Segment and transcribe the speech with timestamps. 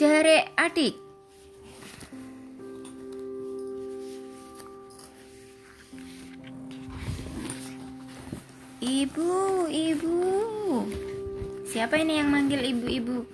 [0.00, 0.96] Jare adik.
[8.80, 9.32] Ibu,
[9.68, 10.16] ibu.
[11.68, 13.28] Siapa ini yang manggil ibu-ibu?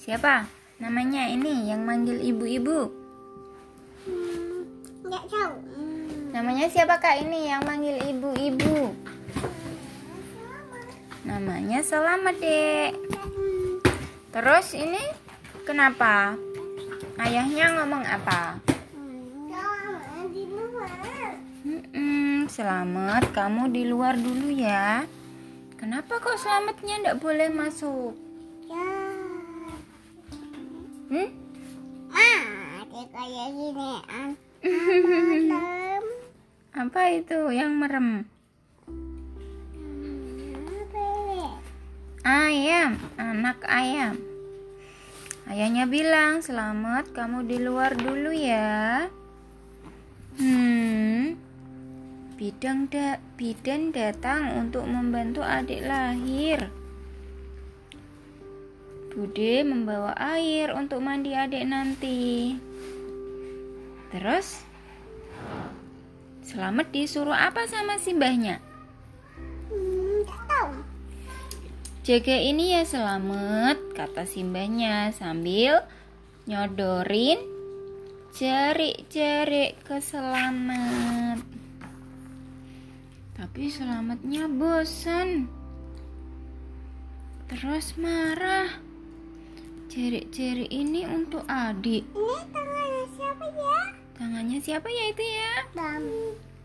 [0.00, 0.48] Siapa?
[0.80, 2.88] Namanya ini yang manggil ibu-ibu.
[5.04, 5.56] Nggak tahu.
[5.68, 6.32] Hmm.
[6.32, 9.03] Namanya siapa kak ini yang manggil ibu-ibu?
[11.24, 12.92] Namanya Selamat dek.
[14.28, 15.00] Terus ini
[15.64, 16.36] kenapa?
[17.16, 18.60] Ayahnya ngomong apa?
[19.48, 21.32] Selamat di luar.
[21.64, 25.08] Mm-mm, selamat, kamu di luar dulu ya.
[25.80, 28.12] Kenapa kok selamatnya ndak boleh masuk?
[28.68, 28.88] Ya.
[31.08, 31.28] Hmm?
[32.12, 33.92] Ah, dia kayak gini.
[34.12, 34.32] Ah.
[35.48, 36.04] Malam.
[36.76, 38.28] Apa itu yang merem?
[42.34, 44.18] Ayam, anak ayam.
[45.46, 49.06] Ayahnya bilang, selamat kamu di luar dulu ya.
[50.42, 51.38] Hmm,
[52.34, 56.74] bidang da bidan datang untuk membantu adik lahir.
[59.14, 62.58] Bude membawa air untuk mandi adik nanti.
[64.10, 64.58] Terus,
[66.42, 68.58] selamat disuruh apa sama si mbahnya?
[69.70, 70.94] Hmm, nggak tahu.
[72.04, 75.88] Jaga ini ya selamat, kata simbahnya sambil
[76.44, 77.40] nyodorin
[78.36, 81.40] jari-jari ke selamat.
[83.32, 85.48] Tapi selamatnya bosan.
[87.48, 88.68] Terus marah.
[89.88, 92.04] Jari-jari ini untuk adik.
[92.04, 93.80] Ini tangannya siapa ya?
[94.12, 95.54] Tangannya siapa ya itu ya?
[95.72, 96.02] Dan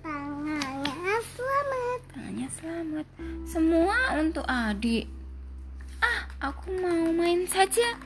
[0.04, 2.00] tangannya selamat.
[2.12, 3.06] Tangannya selamat.
[3.48, 5.19] Semua untuk adik.
[6.40, 8.00] Aku mau main saja.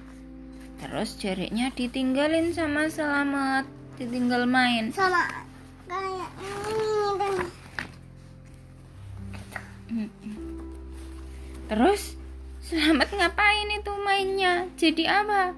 [0.81, 3.69] Terus jariknya ditinggalin sama selamat.
[4.01, 4.89] Ditinggal main.
[4.89, 5.45] Sama
[5.85, 7.35] kayak ini dan
[11.69, 12.17] Terus
[12.66, 14.66] selamat ngapain itu mainnya?
[14.81, 15.53] Jadi apa?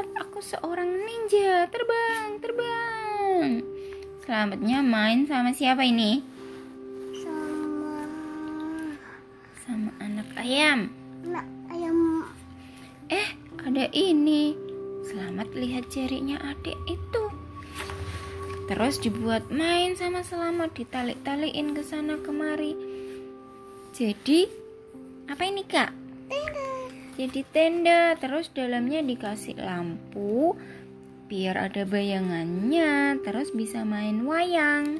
[0.00, 0.16] Ciat.
[0.16, 1.68] Aku seorang ninja.
[1.68, 3.60] Terbang, terbang.
[4.24, 6.24] Selamatnya main sama siapa ini?
[7.20, 8.08] Sama
[9.60, 10.88] Sama anak ayam.
[11.28, 12.24] anak ayam.
[13.12, 13.28] Eh,
[13.60, 14.56] ada ini.
[15.04, 17.24] Selamat lihat jarinya adik itu.
[18.70, 22.78] Terus dibuat main sama Selamat, ditalik-talikin ke sana kemari.
[23.90, 24.46] Jadi,
[25.26, 25.90] apa ini kak?
[27.18, 30.54] Jadi tenda, terus dalamnya dikasih lampu
[31.30, 34.98] biar ada bayangannya, terus bisa main wayang.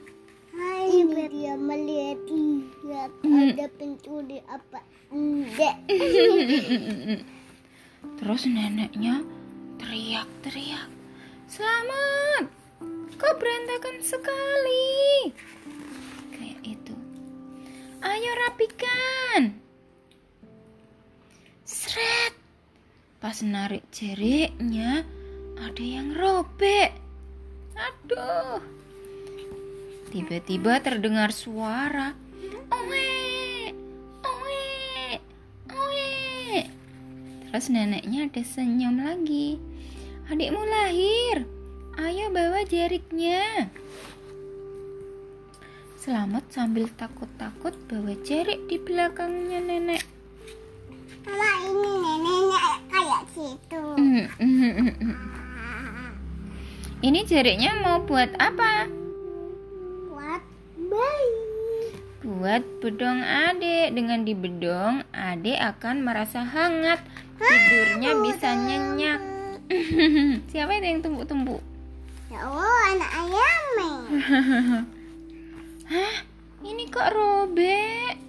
[0.51, 3.55] Hai, dia melihat lihat Hmm.
[3.55, 5.77] ada pencuri apa enggak.
[8.21, 9.25] Terus neneknya
[9.81, 10.89] teriak-teriak,
[11.51, 12.47] Selamat,
[13.19, 15.33] kok berantakan sekali?
[16.31, 16.95] Kayak itu.
[18.01, 19.70] Ayo rapikan.
[23.21, 25.05] Pas narik jeriknya,
[25.61, 26.97] ada yang robek.
[27.77, 28.65] Aduh.
[30.09, 32.17] Tiba-tiba terdengar suara.
[32.73, 33.13] Owe,
[34.25, 34.65] owe,
[35.69, 36.09] owe.
[37.45, 39.61] Terus neneknya ada senyum lagi.
[40.33, 41.45] Adikmu lahir.
[42.01, 43.69] Ayo bawa jariknya.
[46.01, 50.10] Selamat sambil takut-takut bawa jarik di belakangnya nenek.
[57.01, 58.85] Ini jariknya mau buat apa?
[60.13, 60.43] Buat
[60.77, 61.41] bayi.
[62.21, 63.97] Buat bedong adik.
[63.97, 67.01] Dengan dibedong, adik akan merasa hangat.
[67.41, 69.21] Tidurnya bisa nyenyak.
[70.53, 71.65] Siapa itu yang tumbuk-tumbuk?
[72.29, 73.67] Ya Allah, anak ayam.
[75.91, 76.17] Hah?
[76.61, 78.21] Ini kok robek?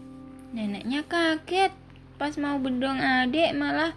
[0.56, 1.76] Neneknya kaget.
[2.16, 3.92] Pas mau bedong adik malah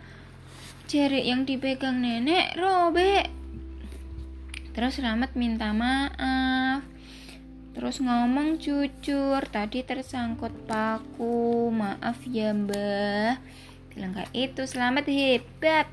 [0.84, 3.32] jarik yang dipegang nenek robek.
[4.74, 6.82] Terus Selamat minta maaf.
[7.74, 11.70] Terus ngomong jujur, tadi tersangkut paku.
[11.74, 13.38] Maaf ya mbah.
[13.90, 15.90] Bilang kayak itu, Selamat hebat.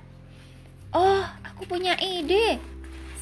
[0.93, 2.61] Oh, aku punya ide.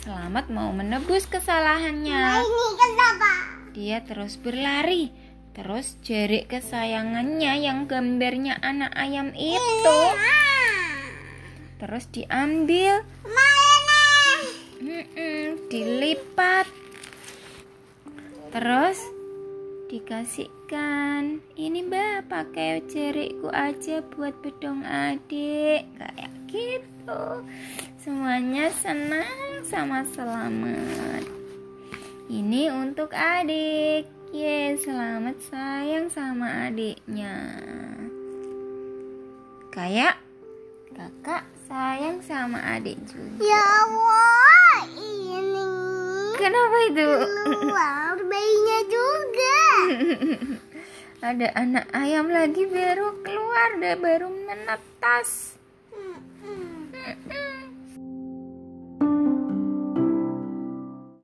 [0.03, 2.39] Selamat mau menebus kesalahannya.
[2.39, 3.33] Ini kenapa?
[3.75, 5.11] Dia terus berlari.
[5.51, 10.58] Terus jarik kesayangannya yang gambarnya anak ayam itu Ah.
[11.79, 13.01] Terus diambil.
[14.79, 16.67] Mm-mm, dilipat.
[18.51, 18.99] Terus
[19.89, 21.41] dikasihkan.
[21.55, 25.87] Ini mbak pakai jerikku aja buat bedong adik.
[25.97, 27.23] Kayak gitu.
[27.99, 31.23] Semuanya senang sama selamat.
[32.29, 34.05] Ini untuk adik.
[34.29, 37.57] Ye selamat sayang sama adiknya.
[39.73, 40.21] Kayak
[40.89, 43.45] Kakak sayang sama adik juga.
[43.45, 45.69] Ya Allah, ini.
[46.33, 47.07] Kenapa itu?
[47.45, 49.61] Keluar bayinya juga.
[51.29, 55.59] Ada anak ayam lagi baru keluar deh, baru menetas.
[55.91, 57.48] Mm -mm.